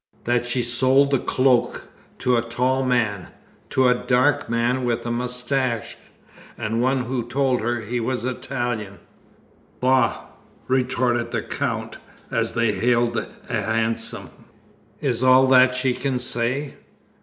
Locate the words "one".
6.81-7.03